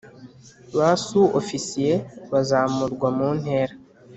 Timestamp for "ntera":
3.39-3.73